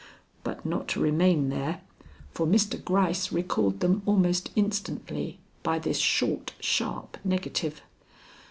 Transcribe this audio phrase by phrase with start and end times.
[0.43, 1.81] But not to remain there,
[2.31, 2.83] for Mr.
[2.83, 7.83] Gryce recalled them almost instantly by this short, sharp negative.